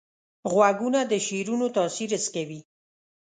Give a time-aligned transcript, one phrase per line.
[0.51, 2.59] غوږونه د شعرونو تاثیر حس کوي